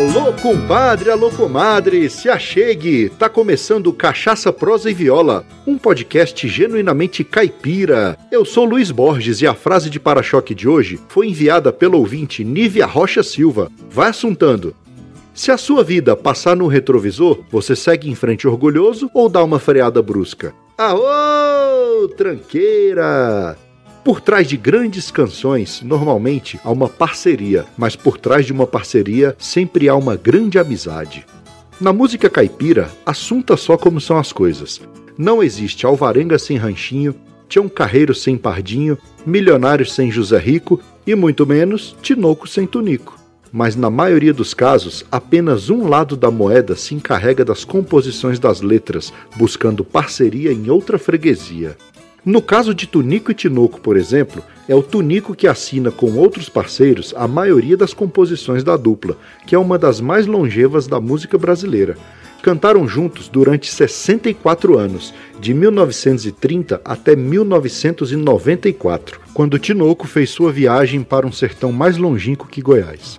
[0.00, 3.10] Alô, compadre, alô, comadre, se achegue!
[3.10, 8.16] Tá começando Cachaça, Prosa e Viola, um podcast genuinamente caipira.
[8.32, 12.42] Eu sou Luiz Borges e a frase de para-choque de hoje foi enviada pelo ouvinte
[12.42, 13.70] Nívia Rocha Silva.
[13.90, 14.74] Vai assuntando.
[15.34, 19.58] Se a sua vida passar no retrovisor, você segue em frente orgulhoso ou dá uma
[19.58, 20.54] freada brusca?
[20.78, 23.54] Aô, tranqueira!
[24.02, 29.36] Por trás de grandes canções, normalmente há uma parceria, mas por trás de uma parceria
[29.38, 31.26] sempre há uma grande amizade.
[31.78, 34.80] Na música caipira, assunta só como são as coisas.
[35.18, 37.14] Não existe alvarenga sem ranchinho,
[37.46, 38.96] Tião Carreiro sem Pardinho,
[39.26, 43.18] Milionário sem José Rico e muito menos Tinoco sem Tunico.
[43.52, 48.62] Mas na maioria dos casos, apenas um lado da moeda se encarrega das composições das
[48.62, 51.76] letras, buscando parceria em outra freguesia.
[52.24, 56.50] No caso de Tunico e Tinoco, por exemplo, é o Tunico que assina com outros
[56.50, 61.38] parceiros a maioria das composições da dupla, que é uma das mais longevas da música
[61.38, 61.96] brasileira.
[62.42, 71.26] Cantaram juntos durante 64 anos, de 1930 até 1994, quando Tinoco fez sua viagem para
[71.26, 73.18] um sertão mais longínquo que Goiás.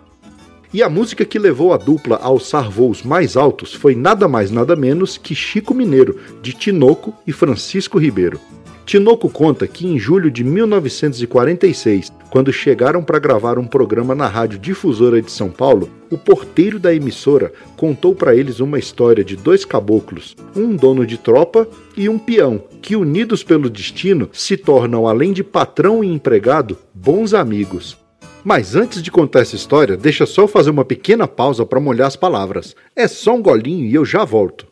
[0.72, 4.52] E a música que levou a dupla a alçar voos mais altos foi nada mais
[4.52, 8.40] nada menos que Chico Mineiro, de Tinoco e Francisco Ribeiro.
[8.86, 14.60] Tinoco conta que em julho de 1946, quando chegaram para gravar um programa na Rádio
[14.60, 19.64] Difusora de São Paulo, o porteiro da emissora contou para eles uma história de dois
[19.64, 25.32] caboclos, um dono de tropa e um peão, que unidos pelo destino se tornam, além
[25.32, 27.98] de patrão e empregado, bons amigos.
[28.44, 32.08] Mas antes de contar essa história, deixa só eu fazer uma pequena pausa para molhar
[32.08, 32.76] as palavras.
[32.96, 34.66] É só um golinho e eu já volto.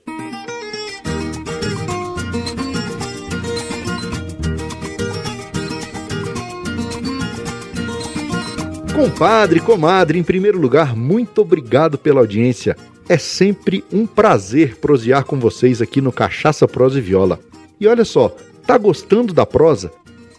[8.99, 12.75] Compadre, comadre, em primeiro lugar, muito obrigado pela audiência.
[13.07, 17.39] É sempre um prazer prosear com vocês aqui no Cachaça, Prosa e Viola.
[17.79, 18.35] E olha só,
[18.67, 19.89] tá gostando da prosa?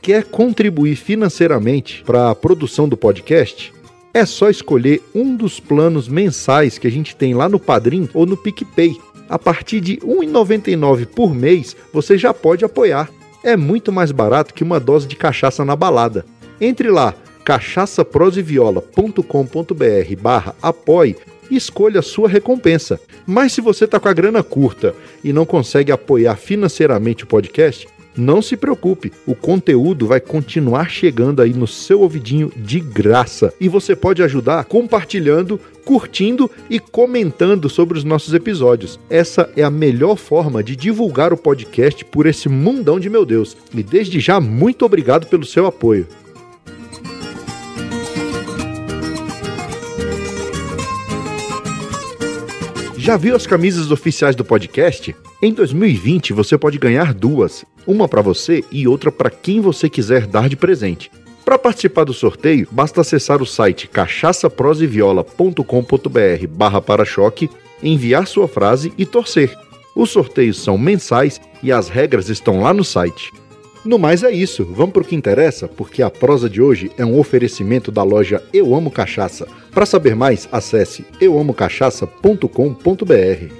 [0.03, 3.73] Quer contribuir financeiramente para a produção do podcast?
[4.13, 8.27] É só escolher um dos planos mensais que a gente tem lá no Padrim ou
[8.27, 8.95] no PicPay.
[9.27, 13.09] A partir de R$ 1,99 por mês, você já pode apoiar.
[13.43, 16.27] É muito mais barato que uma dose de cachaça na balada.
[16.61, 17.15] Entre lá,
[17.51, 21.17] cachaçaproseviola.com.br barra apoie
[21.51, 23.01] e escolha a sua recompensa.
[23.27, 24.95] Mas se você está com a grana curta
[25.25, 31.43] e não consegue apoiar financeiramente o podcast, não se preocupe, o conteúdo vai continuar chegando
[31.43, 37.99] aí no seu ouvidinho de graça e você pode ajudar compartilhando, curtindo e comentando sobre
[37.99, 39.01] os nossos episódios.
[39.09, 43.57] Essa é a melhor forma de divulgar o podcast por esse mundão de meu Deus.
[43.75, 46.07] E desde já, muito obrigado pelo seu apoio.
[53.03, 55.17] Já viu as camisas oficiais do podcast?
[55.43, 60.27] Em 2020 você pode ganhar duas, uma para você e outra para quem você quiser
[60.27, 61.11] dar de presente.
[61.43, 67.49] Para participar do sorteio, basta acessar o site cachaçaproseviola.com.br barra para-choque,
[67.83, 69.57] enviar sua frase e torcer.
[69.97, 73.33] Os sorteios são mensais e as regras estão lá no site.
[73.85, 77.05] No mais é isso, vamos para o que interessa, porque a prosa de hoje é
[77.05, 79.49] um oferecimento da loja Eu Amo Cachaça.
[79.73, 83.60] Para saber mais, acesse euamocachaça.com.br.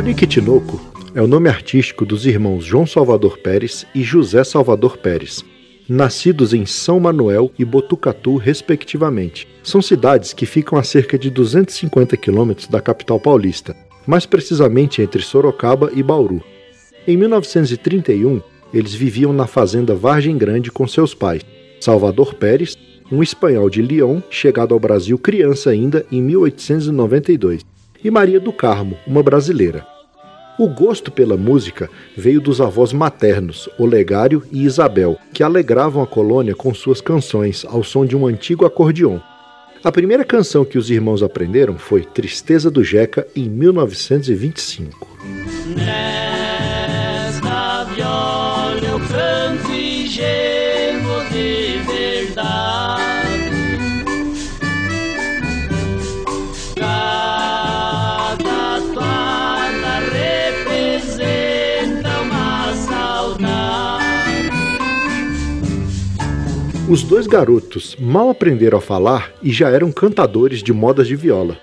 [0.00, 0.80] Tunique Tinoco
[1.14, 5.44] é o nome artístico dos irmãos João Salvador Pérez e José Salvador Pérez,
[5.86, 9.46] nascidos em São Manuel e Botucatu, respectivamente.
[9.62, 13.76] São cidades que ficam a cerca de 250 quilômetros da capital paulista,
[14.06, 16.42] mais precisamente entre Sorocaba e Bauru.
[17.06, 18.40] Em 1931,
[18.72, 21.42] eles viviam na fazenda Vargem Grande com seus pais,
[21.78, 22.74] Salvador Pérez,
[23.12, 27.66] um espanhol de Lyon, chegado ao Brasil criança ainda em 1892
[28.02, 29.86] e Maria do Carmo, uma brasileira.
[30.58, 36.54] O gosto pela música veio dos avós maternos, Olegário e Isabel, que alegravam a colônia
[36.54, 39.18] com suas canções ao som de um antigo acordeon.
[39.82, 45.08] A primeira canção que os irmãos aprenderam foi Tristeza do Jeca em 1925.
[45.74, 50.06] Nesta viola eu canto e
[66.90, 71.56] Os dois garotos mal aprenderam a falar e já eram cantadores de modas de viola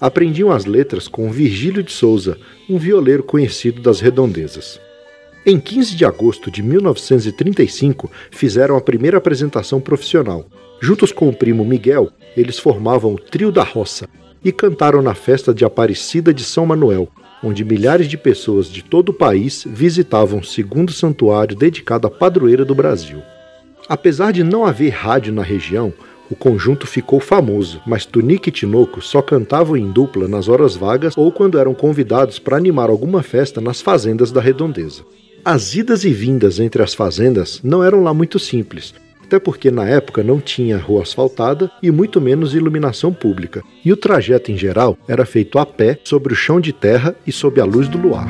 [0.00, 2.38] aprendiam as letras com Virgílio de Souza,
[2.68, 4.80] um violeiro conhecido das redondezas.
[5.44, 10.46] Em 15 de agosto de 1935, fizeram a primeira apresentação profissional.
[10.80, 14.08] Juntos com o primo Miguel, eles formavam o Trio da Roça
[14.44, 17.08] e cantaram na festa de Aparecida de São Manuel,
[17.42, 22.64] onde milhares de pessoas de todo o país visitavam o segundo santuário dedicado à padroeira
[22.64, 23.20] do Brasil.
[23.88, 25.94] Apesar de não haver rádio na região,
[26.30, 31.16] o conjunto ficou famoso, mas Tunique e Tinoco só cantavam em dupla nas horas vagas
[31.16, 35.02] ou quando eram convidados para animar alguma festa nas fazendas da redondeza.
[35.42, 38.92] As idas e vindas entre as fazendas não eram lá muito simples,
[39.24, 43.96] até porque na época não tinha rua asfaltada e muito menos iluminação pública, e o
[43.96, 47.64] trajeto em geral era feito a pé, sobre o chão de terra e sob a
[47.64, 48.28] luz do luar.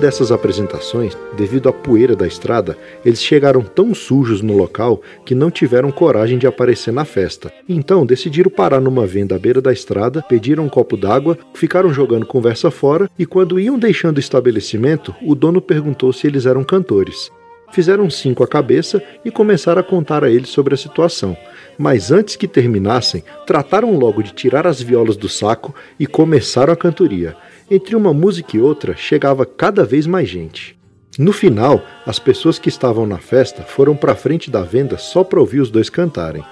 [0.00, 5.50] Dessas apresentações, devido à poeira da estrada, eles chegaram tão sujos no local que não
[5.50, 7.52] tiveram coragem de aparecer na festa.
[7.68, 12.26] Então decidiram parar numa venda à beira da estrada, pediram um copo d'água, ficaram jogando
[12.26, 17.30] conversa fora e quando iam deixando o estabelecimento, o dono perguntou se eles eram cantores.
[17.72, 21.36] Fizeram cinco à cabeça e começaram a contar a eles sobre a situação.
[21.76, 26.76] Mas antes que terminassem, trataram logo de tirar as violas do saco e começaram a
[26.76, 27.36] cantoria.
[27.70, 30.78] Entre uma música e outra chegava cada vez mais gente.
[31.18, 35.40] No final, as pessoas que estavam na festa foram para frente da venda só para
[35.40, 36.42] ouvir os dois cantarem.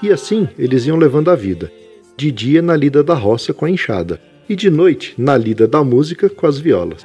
[0.00, 1.72] E assim eles iam levando a vida.
[2.16, 5.82] De dia na lida da roça com a enxada, e de noite na lida da
[5.82, 7.04] música com as violas.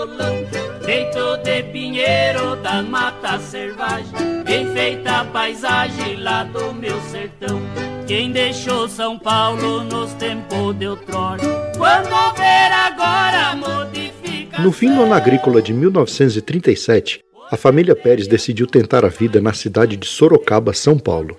[0.00, 0.46] Violão,
[0.82, 4.10] feito de pinheiro da mata selvagem,
[4.48, 7.60] enfeita a paisagem lá do meu sertão.
[8.06, 11.42] Quem deixou São Paulo nos tempos de outrora,
[11.76, 13.50] quando agora.
[14.62, 19.54] No fim do ano agrícola de 1937, a família Pérez decidiu tentar a vida na
[19.54, 21.36] cidade de Sorocaba, São Paulo.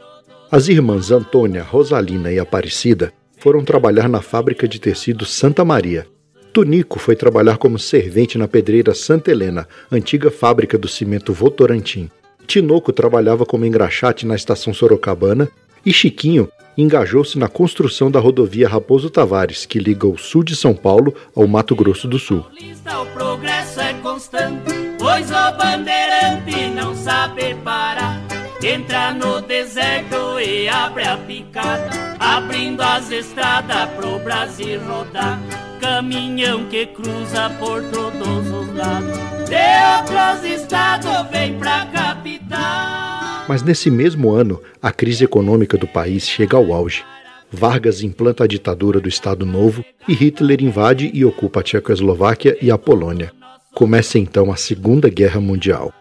[0.52, 6.08] As irmãs Antônia, Rosalina e Aparecida foram trabalhar na fábrica de tecido Santa Maria.
[6.54, 12.10] Tunico foi trabalhar como servente na pedreira Santa Helena, antiga fábrica do cimento Votorantim.
[12.46, 15.50] Tinoco trabalhava como engraxate na estação Sorocabana
[15.86, 20.74] e Chiquinho engajou-se na construção da rodovia Raposo Tavares, que liga o sul de São
[20.74, 22.46] Paulo ao Mato Grosso do Sul.
[22.86, 28.11] O progresso é constante, pois o bandeirante não sabe parar.
[28.64, 31.90] Entra no deserto e abre a picada,
[32.20, 35.40] abrindo as estradas pro Brasil rodar.
[35.80, 39.18] Caminhão que cruza por todos os lados,
[39.50, 39.56] de
[39.98, 43.46] outros estados vem pra capital.
[43.50, 47.04] Mas nesse mesmo ano, a crise econômica do país chega ao auge.
[47.52, 52.70] Vargas implanta a ditadura do Estado Novo e Hitler invade e ocupa a Tchecoslováquia e
[52.70, 53.34] a Polônia.
[53.74, 55.92] Começa então a Segunda Guerra Mundial.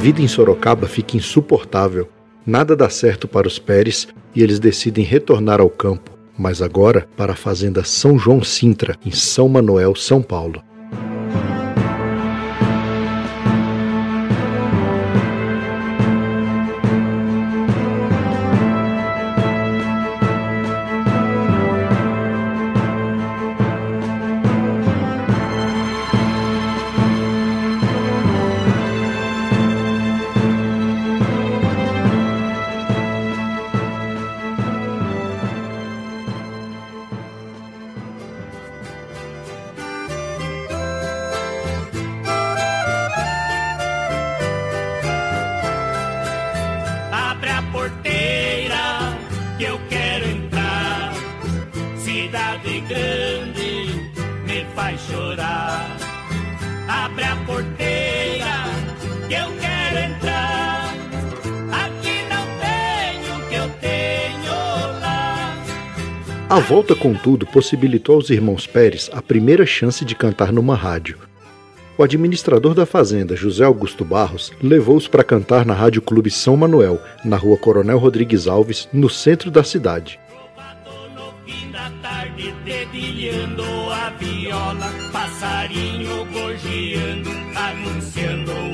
[0.00, 2.08] Vida em Sorocaba fica insuportável.
[2.46, 7.34] Nada dá certo para os Pérez e eles decidem retornar ao campo, mas agora para
[7.34, 10.62] a fazenda São João Sintra, em São Manuel, São Paulo.
[66.70, 71.18] Volta, contudo, possibilitou aos irmãos Pérez a primeira chance de cantar numa rádio.
[71.98, 77.02] O administrador da fazenda, José Augusto Barros, levou-os para cantar na Rádio Clube São Manuel,
[77.24, 80.20] na rua Coronel Rodrigues Alves, no centro da cidade.
[85.12, 88.69] passarinho gorjeando, anunciando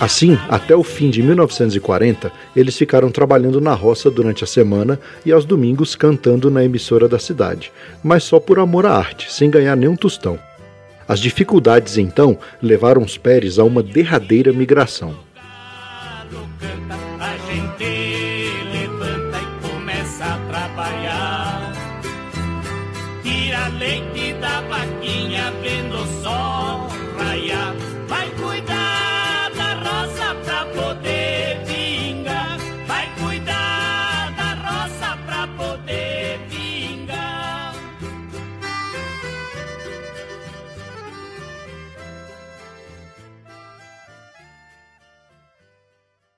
[0.00, 5.32] Assim, até o fim de 1940, eles ficaram trabalhando na roça durante a semana e
[5.32, 9.74] aos domingos cantando na emissora da cidade, mas só por amor à arte, sem ganhar
[9.74, 10.38] nenhum tostão.
[11.08, 15.16] As dificuldades então levaram os Pérez a uma derradeira migração.
[23.78, 24.97] Leite da vaquinha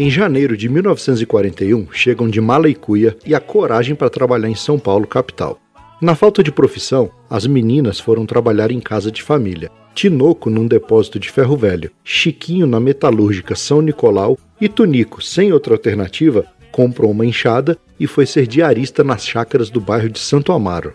[0.00, 4.54] Em janeiro de 1941, chegam de mala e cuia e a coragem para trabalhar em
[4.54, 5.58] São Paulo, capital.
[6.00, 9.72] Na falta de profissão, as meninas foram trabalhar em casa de família.
[9.96, 15.74] Tinoco num depósito de ferro velho, Chiquinho na metalúrgica São Nicolau e Tunico, sem outra
[15.74, 20.94] alternativa, comprou uma enxada e foi ser diarista nas chácaras do bairro de Santo Amaro.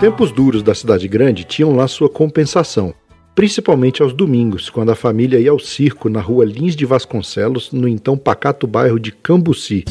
[0.00, 2.92] Tempos duros da cidade grande tinham lá sua compensação,
[3.34, 7.88] principalmente aos domingos, quando a família ia ao circo na rua Lins de Vasconcelos, no
[7.88, 9.84] então pacato bairro de Cambuci.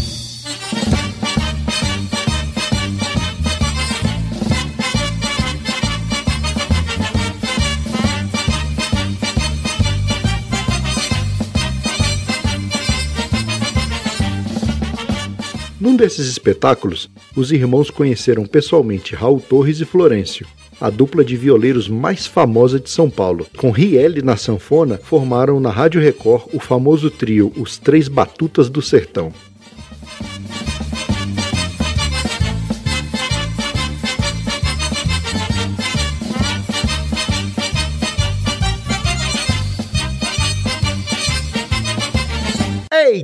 [15.83, 20.47] Num desses espetáculos, os irmãos conheceram pessoalmente Raul Torres e Florencio,
[20.79, 23.45] a dupla de violeiros mais famosa de São Paulo.
[23.57, 28.81] Com Riele na sanfona, formaram na Rádio Record o famoso trio Os Três Batutas do
[28.81, 29.33] Sertão.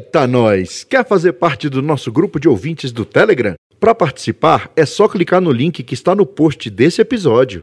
[0.09, 0.83] Eita nós!
[0.83, 3.53] Quer fazer parte do nosso grupo de ouvintes do Telegram?
[3.79, 7.61] Para participar, é só clicar no link que está no post desse episódio.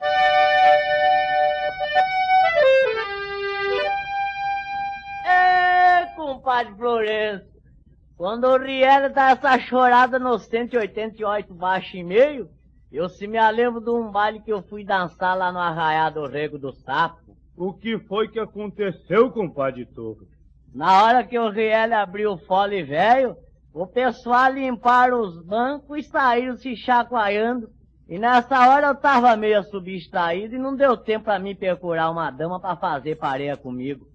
[5.25, 7.49] É, compadre Florencio.
[8.17, 12.49] Quando o Riel dá essa chorada no 188 baixo e meio,
[12.93, 16.29] eu se me lembro de um baile que eu fui dançar lá no Arraial do
[16.29, 17.37] Rego do Sapo.
[17.57, 20.36] O que foi que aconteceu, compadre Torres?
[20.75, 23.37] Na hora que o Riel abriu o fole velho,
[23.73, 27.71] o pessoal limparam os bancos e saíram se chacoalhando.
[28.09, 32.31] E nessa hora eu tava meio subtraído e não deu tempo pra mim procurar uma
[32.31, 34.07] dama pra fazer pareia comigo.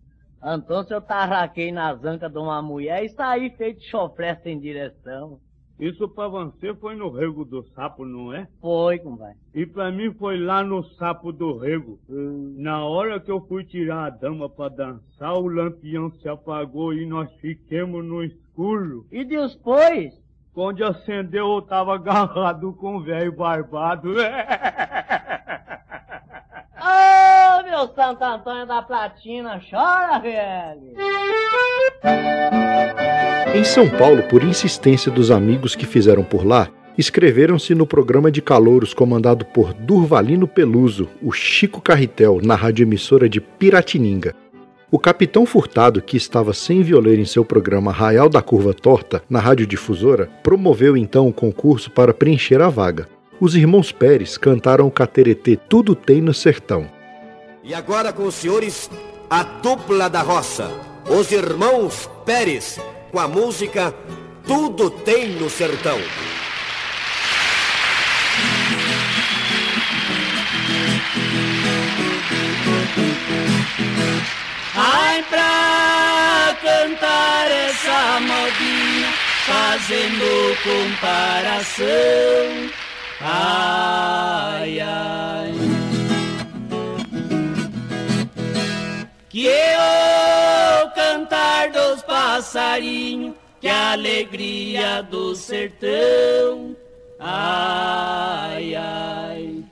[0.43, 5.39] Então eu tarraquei na zanca de uma mulher e saí feito chofré sem direção.
[5.81, 8.47] Isso pra você foi no rego do sapo, não é?
[8.61, 9.35] Foi, compadre.
[9.51, 11.99] E pra mim foi lá no sapo do rego.
[12.07, 17.03] Na hora que eu fui tirar a dama pra dançar, o lampião se apagou e
[17.07, 19.07] nós ficamos no escuro.
[19.11, 20.13] E depois?
[20.53, 24.13] Quando acendeu, eu tava agarrado com o velho barbado.
[26.77, 30.93] Ô, oh, meu Santo Antônio da Platina, chora, velho!
[33.53, 38.41] Em São Paulo, por insistência dos amigos que fizeram por lá, inscreveram-se no programa de
[38.41, 44.33] calouros comandado por Durvalino Peluso, o Chico Carretel, na radioemissora de Piratininga.
[44.89, 49.39] O capitão Furtado, que estava sem violeiro em seu programa Raial da Curva Torta, na
[49.39, 53.07] radiodifusora, promoveu então o concurso para preencher a vaga
[53.41, 56.87] os irmãos Pérez cantaram o cateretê Tudo Tem no Sertão.
[57.63, 58.87] E agora com os senhores,
[59.27, 60.69] a dupla da roça,
[61.09, 62.79] os irmãos Pérez,
[63.11, 63.93] com a música
[64.47, 65.99] Tudo Tem no Sertão.
[74.75, 79.09] Ai pra cantar essa modinha,
[79.45, 81.81] fazendo comparação
[83.23, 85.53] Ai, ai.
[89.29, 90.60] Que eu
[92.31, 96.75] dos passarinhos, que alegria do sertão.
[97.19, 99.63] Ai, ai.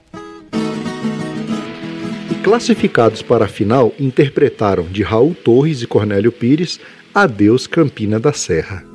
[2.30, 6.80] E classificados para a final, interpretaram de Raul Torres e Cornélio Pires
[7.14, 8.89] Adeus Campina da Serra.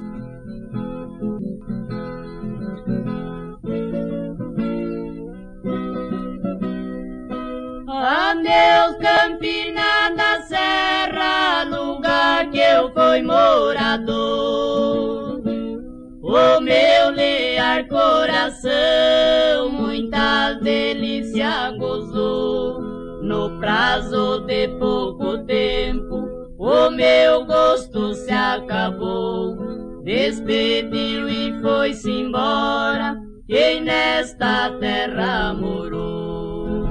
[21.35, 22.81] Delícias gozou.
[23.23, 29.57] No prazo de pouco tempo, o meu gosto se acabou.
[30.05, 33.17] Despediu e foi-se embora,
[33.49, 36.85] quem nesta terra morou.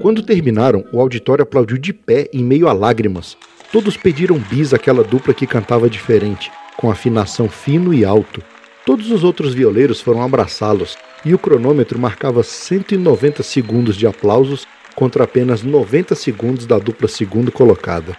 [0.00, 3.36] Quando terminaram, o auditório aplaudiu de pé em meio a lágrimas.
[3.72, 8.40] Todos pediram bis àquela dupla que cantava diferente, com afinação fino e alto.
[8.88, 15.24] Todos os outros violeiros foram abraçá-los, e o cronômetro marcava 190 segundos de aplausos contra
[15.24, 18.16] apenas 90 segundos da dupla segundo colocada.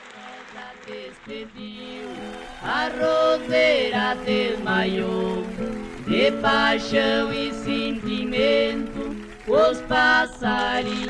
[6.08, 9.16] De paixão e sentimento
[9.48, 11.10] os passarinhos.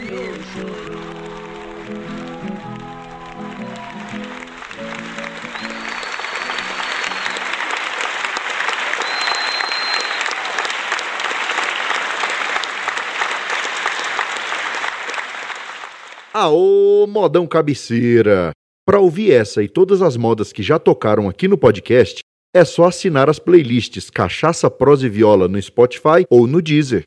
[16.42, 18.52] Aô, modão cabeceira!
[18.86, 22.22] Para ouvir essa e todas as modas que já tocaram aqui no podcast,
[22.56, 27.04] é só assinar as playlists Cachaça, Prosa e Viola no Spotify ou no Deezer.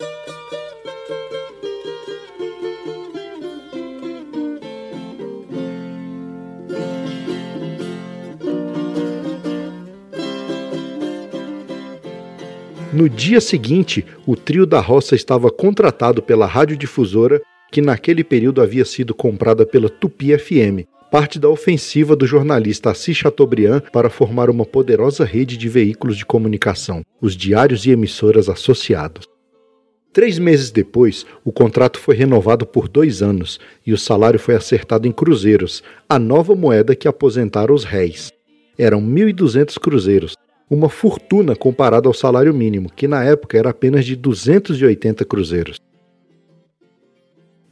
[12.92, 17.40] No dia seguinte, o trio da roça estava contratado pela radiodifusora,
[17.72, 23.16] que naquele período havia sido comprada pela Tupi FM, parte da ofensiva do jornalista Assis
[23.16, 29.26] Chateaubriand para formar uma poderosa rede de veículos de comunicação, os diários e emissoras associados.
[30.12, 35.08] Três meses depois, o contrato foi renovado por dois anos e o salário foi acertado
[35.08, 38.30] em cruzeiros, a nova moeda que aposentara os réis.
[38.76, 40.36] Eram 1.200 cruzeiros,
[40.68, 45.78] uma fortuna comparada ao salário mínimo, que na época era apenas de 280 cruzeiros.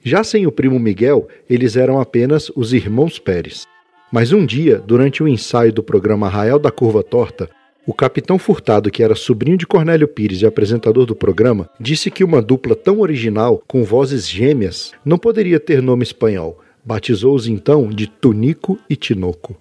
[0.02, 3.66] Já sem o primo Miguel, eles eram apenas os irmãos Pérez.
[4.10, 7.50] Mas um dia, durante o ensaio do programa Arraial da Curva Torta,
[7.86, 12.24] o capitão Furtado, que era sobrinho de Cornélio Pires e apresentador do programa, disse que
[12.24, 16.58] uma dupla tão original, com vozes gêmeas, não poderia ter nome espanhol.
[16.84, 19.56] Batizou-os então de Tunico e Tinoco.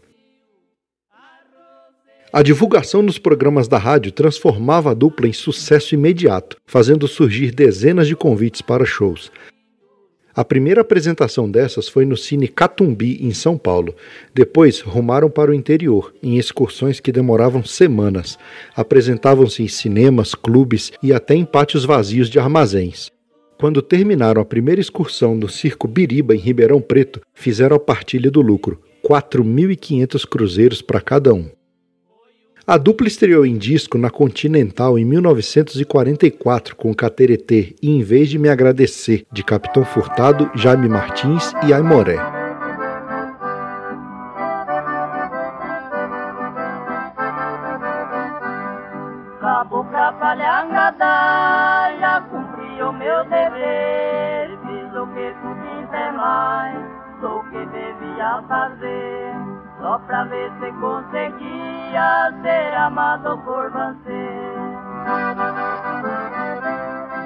[2.31, 8.07] A divulgação nos programas da rádio transformava a dupla em sucesso imediato, fazendo surgir dezenas
[8.07, 9.31] de convites para shows.
[10.39, 13.93] A primeira apresentação dessas foi no Cine Catumbi, em São Paulo.
[14.33, 18.39] Depois rumaram para o interior, em excursões que demoravam semanas.
[18.73, 23.11] Apresentavam-se em cinemas, clubes e até em pátios vazios de armazéns.
[23.59, 28.39] Quando terminaram a primeira excursão no Circo Biriba, em Ribeirão Preto, fizeram a partilha do
[28.39, 31.49] lucro, 4.500 cruzeiros para cada um.
[32.69, 38.37] A dupla estreou em disco na Continental em 1944 com Cateretê e Em Vez de
[38.37, 42.17] Me Agradecer, de Capitão Furtado, Jaime Martins e Aimoré.
[58.47, 59.48] Fazer
[59.79, 64.29] só pra ver se conseguia ser amado por você.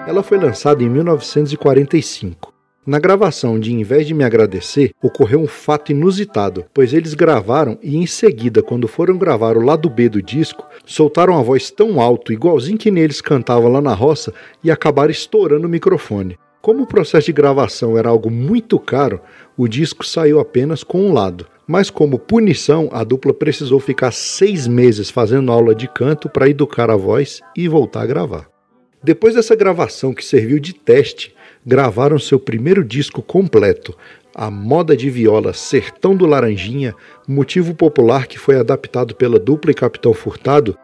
[0.08, 2.54] Ela foi lançada em 1945.
[2.86, 7.80] Na gravação de Em vez de me agradecer, ocorreu um fato inusitado, pois eles gravaram
[7.82, 12.02] e em seguida, quando foram gravar o lado B do disco, soltaram a voz tão
[12.02, 16.38] alto, igualzinho que neles cantavam lá na roça, e acabaram estourando o microfone.
[16.62, 19.22] Como o processo de gravação era algo muito caro,
[19.58, 21.48] o disco saiu apenas com um lado.
[21.68, 26.90] Mas, como punição, a dupla precisou ficar seis meses fazendo aula de canto para educar
[26.90, 28.48] a voz e voltar a gravar.
[29.02, 31.34] Depois dessa gravação, que serviu de teste,
[31.66, 33.96] gravaram seu primeiro disco completo,
[34.36, 36.96] a moda de viola Sertão do Laranjinha,
[37.28, 40.78] motivo popular que foi adaptado pela dupla e Capitão Furtado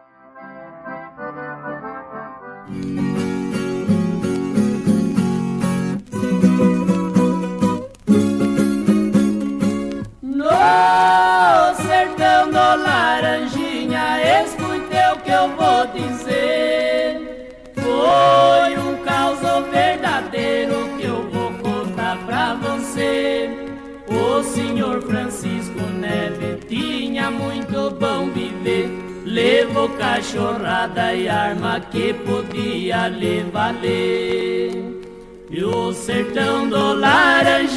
[24.42, 28.88] senhor Francisco Neve tinha muito bom viver.
[29.24, 34.72] Levou cachorrada e arma que podia lhe valer.
[35.50, 37.74] E o sertão do Laranjinha,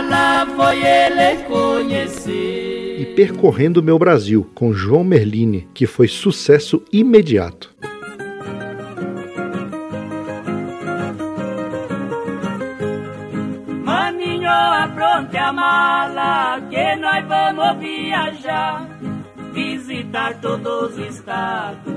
[0.00, 3.00] lá foi ele conhecer.
[3.00, 7.74] E Percorrendo Meu Brasil, com João Merlini, que foi sucesso imediato.
[15.16, 18.86] Apronte a mala que nós vamos viajar,
[19.54, 21.96] visitar todos os estados.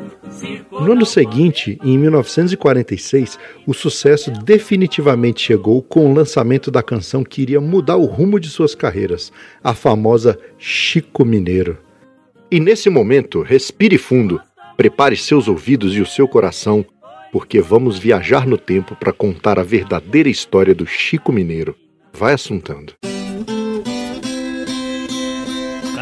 [0.72, 7.42] No ano seguinte, em 1946, o sucesso definitivamente chegou com o lançamento da canção que
[7.42, 11.78] iria mudar o rumo de suas carreiras, a famosa Chico Mineiro.
[12.50, 14.40] E nesse momento, respire fundo,
[14.78, 16.86] prepare seus ouvidos e o seu coração,
[17.34, 21.76] porque vamos viajar no tempo para contar a verdadeira história do Chico Mineiro.
[22.14, 22.94] Vai assuntando.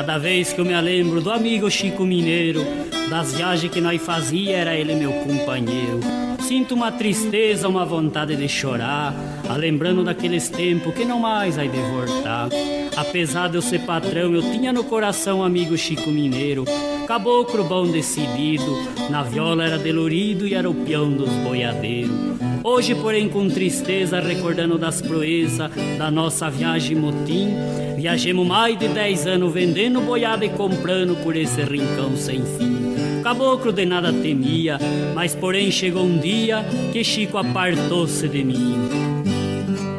[0.08, 2.62] Cada vez que eu me lembro do amigo Chico Mineiro,
[3.10, 6.00] das viagens que nós fazia, era ele meu companheiro.
[6.40, 9.14] Sinto uma tristeza, uma vontade de chorar,
[9.50, 12.48] a lembrando daqueles tempos que não mais vai de voltar.
[12.96, 16.64] Apesar de eu ser patrão, eu tinha no coração amigo Chico Mineiro,
[17.06, 18.78] caboclo bom decidido,
[19.10, 22.38] na viola era delorido e era o peão dos boiadeiros.
[22.64, 27.56] Hoje, porém, com tristeza, recordando das proezas da nossa viagem motim,
[27.96, 32.88] viajemos mais de dez anos vendendo boiada e comprando por esse rincão sem fim
[33.28, 34.80] caboclo de nada temia,
[35.14, 38.78] mas porém chegou um dia que Chico apartou-se de mim.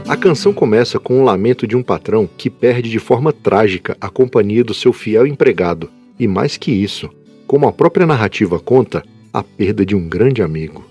[0.09, 4.09] A canção começa com um lamento de um patrão que perde de forma trágica a
[4.09, 7.11] companhia do seu fiel empregado, e mais que isso,
[7.47, 10.87] como a própria narrativa conta, a perda de um grande amigo.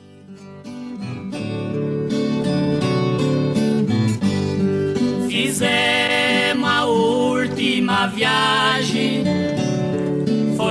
[5.27, 8.56] Fizemos a última viagem,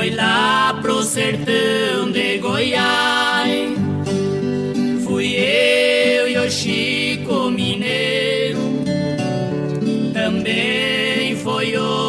[0.06, 3.72] foi lá pro sertão de Goiás.
[5.04, 8.60] Fui eu e o Chico Mineiro,
[10.12, 12.05] também foi o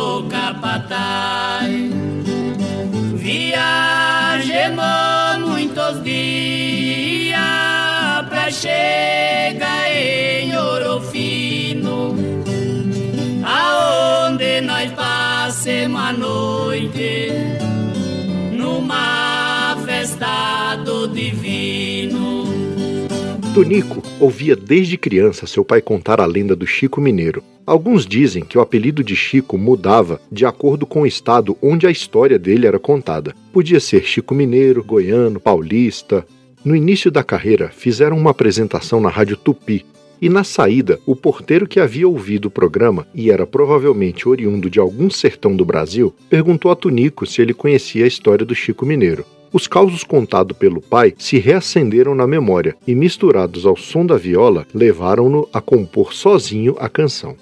[23.57, 27.41] Tonico ouvia desde criança seu pai contar a lenda do Chico Mineiro.
[27.65, 31.89] Alguns dizem que o apelido de Chico mudava de acordo com o estado onde a
[31.89, 33.33] história dele era contada.
[33.51, 36.23] Podia ser Chico Mineiro, goiano, paulista.
[36.63, 39.83] No início da carreira, fizeram uma apresentação na Rádio Tupi,
[40.21, 44.79] E na saída, o porteiro que havia ouvido o programa e era provavelmente oriundo de
[44.79, 49.25] algum sertão do Brasil, perguntou a Tunico se ele conhecia a história do Chico Mineiro.
[49.51, 54.67] Os causos contados pelo pai se reacenderam na memória e, misturados ao som da viola,
[54.73, 57.35] levaram-no a compor sozinho a canção.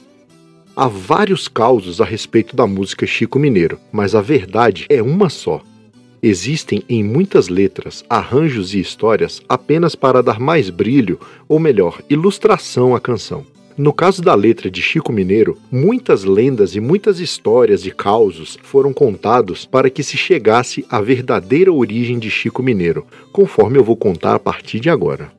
[0.76, 5.62] Há vários causos a respeito da música Chico Mineiro, mas a verdade é uma só.
[6.22, 12.96] Existem em muitas letras arranjos e histórias apenas para dar mais brilho, ou melhor, ilustração
[12.96, 13.46] à canção.
[13.78, 18.94] No caso da letra de Chico Mineiro, muitas lendas e muitas histórias e causos foram
[18.94, 24.34] contados para que se chegasse à verdadeira origem de Chico Mineiro, conforme eu vou contar
[24.34, 25.30] a partir de agora.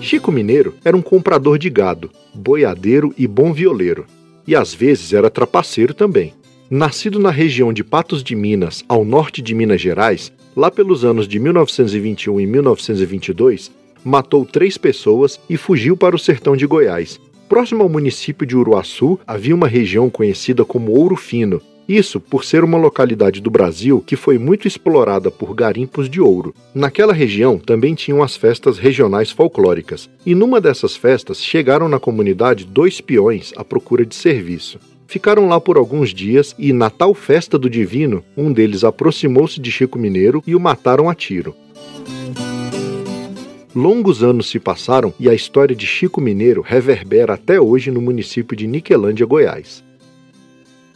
[0.00, 4.06] Chico Mineiro era um comprador de gado, boiadeiro e bom violeiro,
[4.46, 6.32] e às vezes era trapaceiro também.
[6.74, 11.28] Nascido na região de Patos de Minas, ao norte de Minas Gerais, lá pelos anos
[11.28, 13.70] de 1921 e 1922,
[14.02, 17.20] matou três pessoas e fugiu para o sertão de Goiás.
[17.46, 22.64] Próximo ao município de Uruaçu havia uma região conhecida como Ouro Fino, isso por ser
[22.64, 26.54] uma localidade do Brasil que foi muito explorada por garimpos de ouro.
[26.74, 32.64] Naquela região também tinham as festas regionais folclóricas, e numa dessas festas chegaram na comunidade
[32.64, 34.78] dois peões à procura de serviço.
[35.12, 39.70] Ficaram lá por alguns dias e, na tal festa do divino, um deles aproximou-se de
[39.70, 41.54] Chico Mineiro e o mataram a tiro.
[43.76, 48.56] Longos anos se passaram e a história de Chico Mineiro reverbera até hoje no município
[48.56, 49.84] de Niquelândia, Goiás.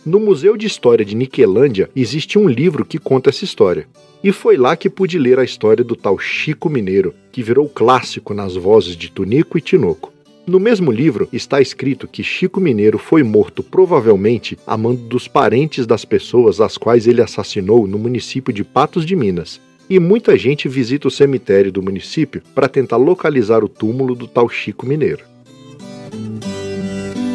[0.02, 3.86] No Museu de História de Niquelândia existe um livro que conta essa história.
[4.24, 8.32] E foi lá que pude ler a história do tal Chico Mineiro, que virou clássico
[8.32, 10.15] nas vozes de Tunico e Tinoco.
[10.46, 15.88] No mesmo livro está escrito que Chico Mineiro foi morto provavelmente a mando dos parentes
[15.88, 19.60] das pessoas às quais ele assassinou no município de Patos de Minas.
[19.90, 24.48] E muita gente visita o cemitério do município para tentar localizar o túmulo do tal
[24.48, 25.24] Chico Mineiro.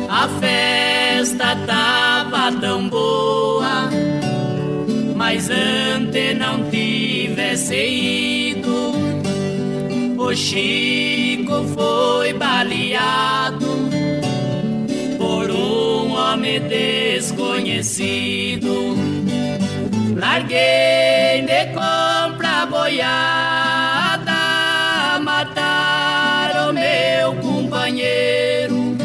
[0.10, 3.90] A festa tava tão boa,
[5.18, 8.31] mas antes não tivesse ido.
[10.24, 13.90] O Chico foi baleado
[15.18, 17.90] por um homem desconhecido.
[20.16, 24.32] Larguei de compra boiada,
[25.22, 28.96] mataram meu companheiro.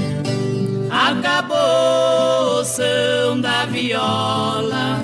[0.90, 5.00] Acabou o som da viola,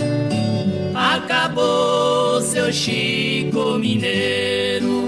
[0.94, 5.01] acabou seu Chico Mineiro.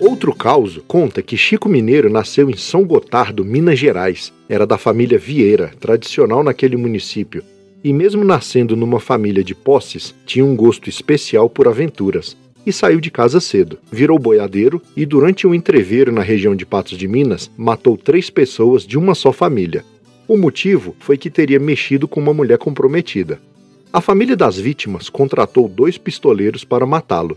[0.00, 4.32] Outro caso conta que Chico Mineiro nasceu em São Gotardo, Minas Gerais.
[4.48, 7.42] Era da família Vieira, tradicional naquele município.
[7.82, 12.36] E mesmo nascendo numa família de posses, tinha um gosto especial por aventuras.
[12.64, 13.78] E saiu de casa cedo.
[13.90, 18.86] Virou boiadeiro e, durante um entreveiro na região de Patos de Minas, matou três pessoas
[18.86, 19.84] de uma só família.
[20.28, 23.40] O motivo foi que teria mexido com uma mulher comprometida.
[23.92, 27.34] A família das vítimas contratou dois pistoleiros para matá-lo.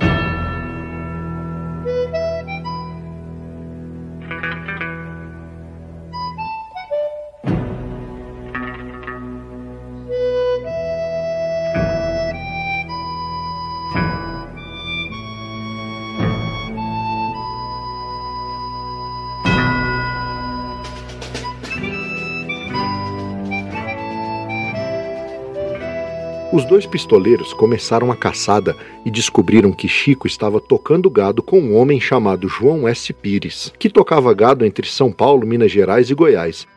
[26.51, 31.77] Os dois pistoleiros começaram a caçada e descobriram que Chico estava tocando gado com um
[31.77, 33.13] homem chamado João S.
[33.13, 36.67] Pires, que tocava gado entre São Paulo, Minas Gerais e Goiás.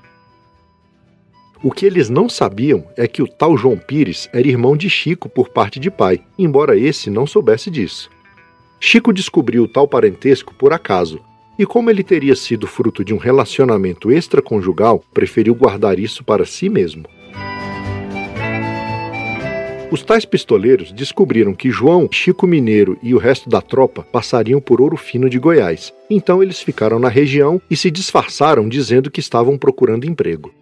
[1.61, 5.29] O que eles não sabiam é que o tal João Pires era irmão de Chico
[5.29, 8.09] por parte de pai, embora esse não soubesse disso.
[8.79, 11.19] Chico descobriu o tal parentesco por acaso,
[11.59, 16.69] e como ele teria sido fruto de um relacionamento extraconjugal, preferiu guardar isso para si
[16.69, 17.07] mesmo.
[19.95, 24.81] Os tais pistoleiros descobriram que João, Chico Mineiro e o resto da tropa passariam por
[24.81, 25.93] Ouro Fino de Goiás.
[26.11, 30.53] Então eles ficaram na região e se disfarçaram dizendo que estavam procurando emprego.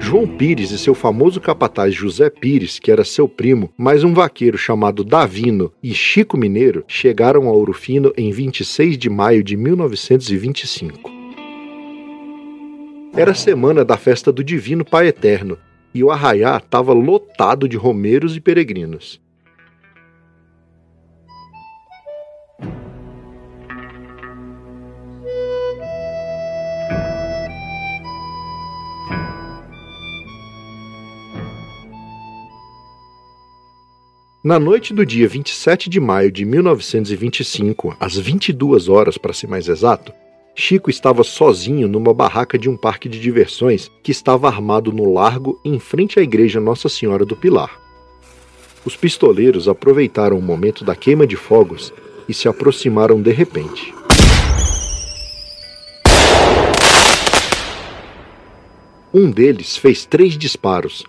[0.00, 4.58] João Pires e seu famoso capataz José Pires, que era seu primo, mais um vaqueiro
[4.58, 11.15] chamado Davino e Chico Mineiro, chegaram a Ouro Fino em 26 de maio de 1925.
[13.18, 15.56] Era semana da festa do Divino Pai Eterno
[15.94, 19.18] e o arraiá estava lotado de romeiros e peregrinos.
[34.44, 39.68] Na noite do dia 27 de maio de 1925, às 22 horas para ser mais
[39.68, 40.12] exato,
[40.58, 45.60] Chico estava sozinho numa barraca de um parque de diversões que estava armado no largo
[45.62, 47.78] em frente à igreja Nossa Senhora do Pilar.
[48.82, 51.92] Os pistoleiros aproveitaram o momento da queima de fogos
[52.26, 53.94] e se aproximaram de repente.
[59.12, 61.04] Um deles fez três disparos,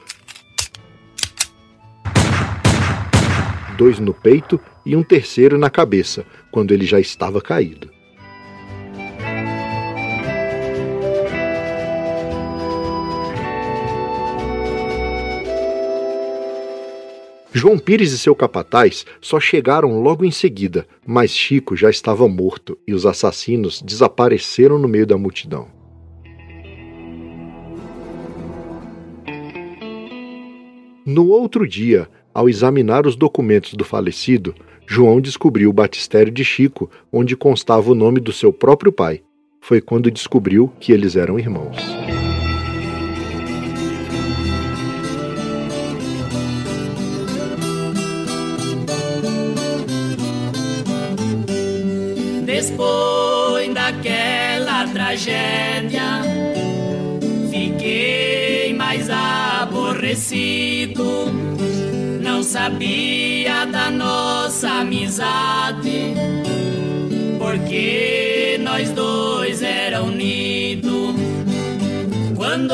[3.78, 7.97] dois no peito e um terceiro na cabeça, quando ele já estava caído.
[17.58, 22.78] João Pires e seu capataz só chegaram logo em seguida, mas Chico já estava morto
[22.88, 25.68] e os assassinos desapareceram no meio da multidão.
[31.04, 34.54] No outro dia, ao examinar os documentos do falecido,
[34.86, 39.24] João descobriu o batistério de Chico, onde constava o nome do seu próprio pai.
[39.60, 41.76] Foi quando descobriu que eles eram irmãos.
[52.60, 56.24] Depois daquela tragédia,
[57.52, 59.08] fiquei mais
[59.62, 61.04] aborrecido.
[62.20, 66.16] Não sabia da nossa amizade,
[67.38, 71.14] porque nós dois era unidos.
[72.36, 72.74] Quando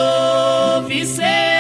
[0.88, 1.53] vi seu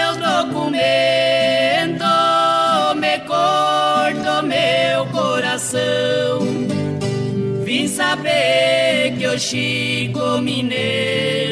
[9.39, 11.42] saber que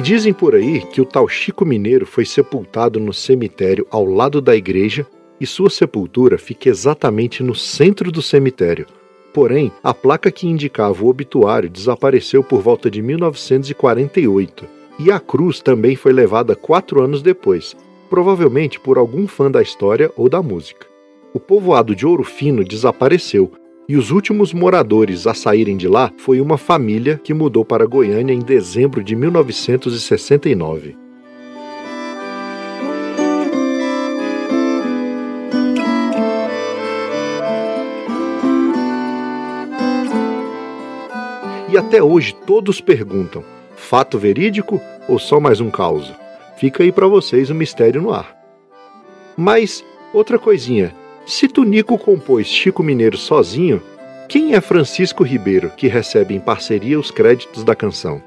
[0.00, 4.40] E dizem por aí que o tal Chico Mineiro foi sepultado no cemitério ao lado
[4.40, 5.06] da igreja
[5.38, 8.86] e sua sepultura fica exatamente no centro do cemitério.
[9.34, 14.66] Porém, a placa que indicava o obituário desapareceu por volta de 1948
[14.98, 17.76] e a cruz também foi levada quatro anos depois,
[18.08, 20.86] provavelmente por algum fã da história ou da música.
[21.34, 23.52] O povoado de Ouro Fino desapareceu
[23.90, 28.32] e os últimos moradores a saírem de lá foi uma família que mudou para Goiânia
[28.32, 30.96] em dezembro de 1969.
[41.68, 43.42] E até hoje todos perguntam:
[43.74, 46.14] fato verídico ou só mais um caos?
[46.58, 48.36] Fica aí para vocês o mistério no ar.
[49.36, 50.94] Mas outra coisinha,
[51.26, 53.82] se Tunico compôs Chico Mineiro sozinho,
[54.28, 58.22] quem é Francisco Ribeiro que recebe em parceria os créditos da canção?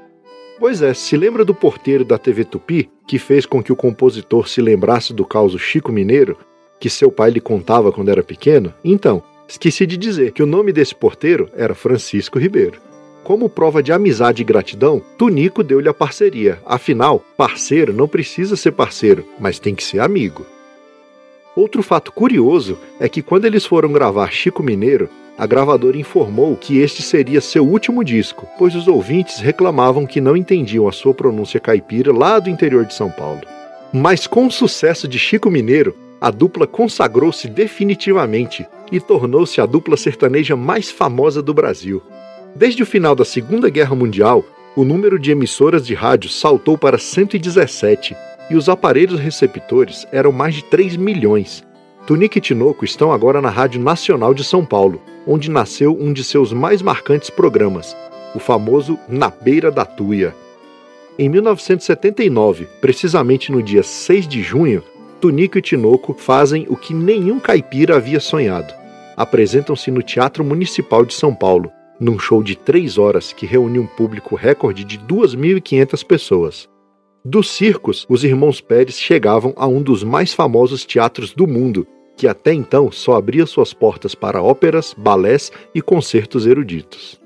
[0.58, 4.48] Pois é, se lembra do porteiro da TV Tupi que fez com que o compositor
[4.48, 6.38] se lembrasse do caos Chico Mineiro,
[6.80, 8.72] que seu pai lhe contava quando era pequeno?
[8.84, 12.80] Então, esqueci de dizer que o nome desse porteiro era Francisco Ribeiro.
[13.24, 16.60] Como prova de amizade e gratidão, Tunico deu-lhe a parceria.
[16.66, 20.44] Afinal, parceiro não precisa ser parceiro, mas tem que ser amigo.
[21.56, 26.78] Outro fato curioso é que quando eles foram gravar Chico Mineiro, a gravadora informou que
[26.78, 31.60] este seria seu último disco, pois os ouvintes reclamavam que não entendiam a sua pronúncia
[31.60, 33.42] caipira lá do interior de São Paulo.
[33.92, 39.96] Mas com o sucesso de Chico Mineiro, a dupla consagrou-se definitivamente e tornou-se a dupla
[39.96, 42.02] sertaneja mais famosa do Brasil.
[42.56, 46.98] Desde o final da Segunda Guerra Mundial, o número de emissoras de rádio saltou para
[46.98, 48.16] 117
[48.50, 51.64] e os aparelhos receptores eram mais de 3 milhões.
[52.06, 56.22] Tunique e Tinoco estão agora na Rádio Nacional de São Paulo, onde nasceu um de
[56.22, 57.96] seus mais marcantes programas,
[58.34, 60.34] o famoso Na Beira da Tuia.
[61.18, 64.82] Em 1979, precisamente no dia 6 de junho,
[65.20, 68.74] Tunico e Tinoco fazem o que nenhum caipira havia sonhado.
[69.16, 73.86] Apresentam-se no Teatro Municipal de São Paulo, num show de três horas que reúne um
[73.86, 76.73] público recorde de 2.500 pessoas.
[77.26, 81.86] Dos circos, os irmãos Pérez chegavam a um dos mais famosos teatros do mundo,
[82.18, 87.18] que até então só abria suas portas para óperas, balés e concertos eruditos.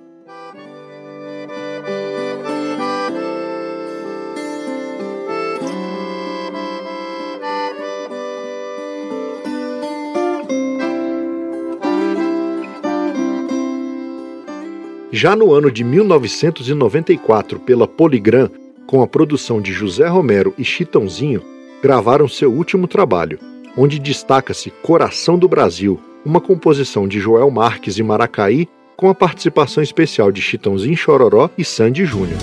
[15.11, 18.49] Já no ano de 1994, pela Poligram,
[18.89, 21.43] com a produção de José Romero e Chitãozinho,
[21.83, 23.39] gravaram seu último trabalho,
[23.77, 28.67] onde destaca-se Coração do Brasil, uma composição de Joel Marques e Maracaí,
[28.97, 32.41] com a participação especial de Chitãozinho Chororó e Sandy Júnior.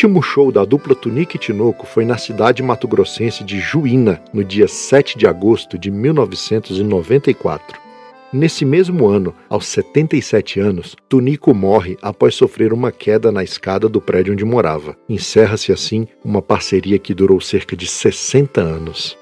[0.00, 4.66] Último show da dupla Tunique e Tinoco foi na cidade mato-grossense de Juína, no dia
[4.66, 7.78] 7 de agosto de 1994.
[8.32, 14.00] Nesse mesmo ano, aos 77 anos, Tunico morre após sofrer uma queda na escada do
[14.00, 14.96] prédio onde morava.
[15.06, 19.18] Encerra-se assim uma parceria que durou cerca de 60 anos.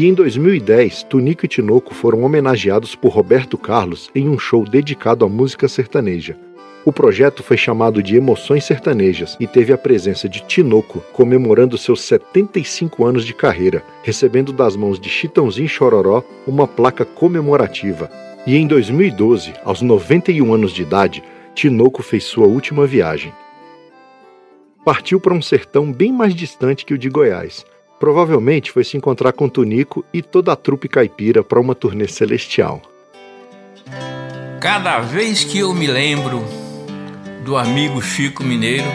[0.00, 5.26] E em 2010, Tunico e Tinoco foram homenageados por Roberto Carlos em um show dedicado
[5.26, 6.38] à música sertaneja.
[6.86, 12.00] O projeto foi chamado de Emoções Sertanejas e teve a presença de Tinoco comemorando seus
[12.00, 18.10] 75 anos de carreira, recebendo das mãos de Chitãozinho Chororó uma placa comemorativa.
[18.46, 21.22] E em 2012, aos 91 anos de idade,
[21.54, 23.34] Tinoco fez sua última viagem.
[24.82, 27.66] Partiu para um sertão bem mais distante que o de Goiás,
[28.00, 32.80] Provavelmente foi se encontrar com Tunico e toda a trupe caipira para uma turnê celestial.
[34.58, 36.42] Cada vez que eu me lembro
[37.44, 38.88] do amigo Chico Mineiro,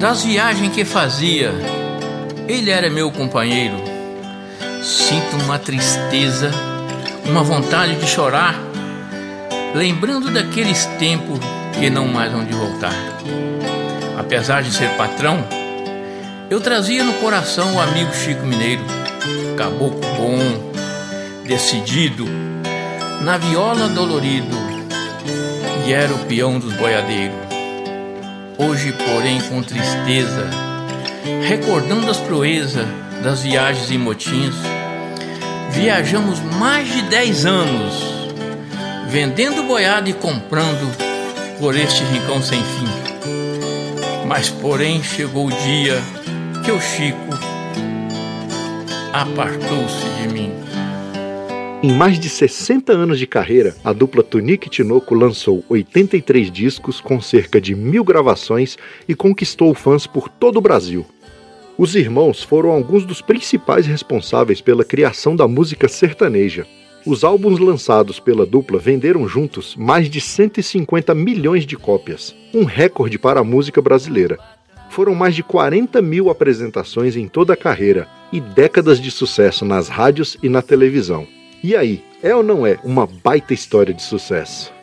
[0.00, 1.52] das viagens que fazia,
[2.48, 3.76] ele era meu companheiro.
[4.82, 6.50] Sinto uma tristeza,
[7.24, 8.58] uma vontade de chorar,
[9.76, 11.38] lembrando daqueles tempos
[11.78, 12.94] que não mais vão de voltar.
[14.18, 15.44] Apesar de ser patrão,
[16.48, 18.82] eu trazia no coração o amigo Chico Mineiro,
[19.56, 20.38] caboclo bom,
[21.44, 22.24] decidido,
[23.22, 24.56] na viola dolorido,
[25.86, 27.36] e era o peão dos boiadeiros.
[28.58, 30.48] Hoje, porém, com tristeza,
[31.46, 32.86] recordando as proezas
[33.22, 34.54] das viagens e motins,
[35.70, 37.94] viajamos mais de dez anos,
[39.08, 40.96] vendendo boiada e comprando
[41.58, 44.26] por este rincão sem fim.
[44.26, 46.02] Mas, porém, chegou o dia
[46.66, 47.16] que o Chico
[49.12, 50.50] apartou-se de mim.
[51.80, 57.20] Em mais de 60 anos de carreira, a dupla Tunique Tinoco lançou 83 discos com
[57.20, 58.76] cerca de mil gravações
[59.08, 61.06] e conquistou fãs por todo o Brasil.
[61.78, 66.66] Os irmãos foram alguns dos principais responsáveis pela criação da música sertaneja.
[67.06, 73.20] Os álbuns lançados pela dupla venderam juntos mais de 150 milhões de cópias, um recorde
[73.20, 74.36] para a música brasileira
[74.88, 79.88] foram mais de 40 mil apresentações em toda a carreira e décadas de sucesso nas
[79.88, 81.26] rádios e na televisão.
[81.62, 84.75] E aí, é ou não é uma baita história de sucesso?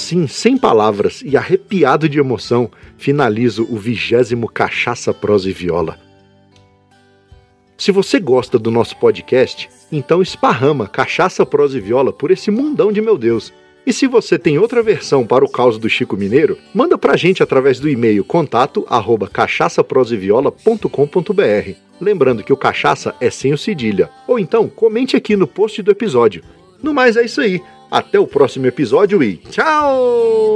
[0.00, 5.98] Assim, sem palavras e arrepiado de emoção, finalizo o vigésimo Cachaça, Prosa e Viola.
[7.76, 12.90] Se você gosta do nosso podcast, então esparrama Cachaça, Prosa e Viola por esse mundão
[12.90, 13.52] de meu Deus.
[13.86, 17.42] E se você tem outra versão para o caos do Chico Mineiro, manda pra gente
[17.42, 21.70] através do e-mail contato arroba cachaçaproseviola.com.br.
[22.00, 24.08] Lembrando que o cachaça é sem o cedilha.
[24.26, 26.42] Ou então, comente aqui no post do episódio.
[26.82, 27.62] No mais é isso aí.
[27.90, 30.54] Até o próximo episódio e tchau!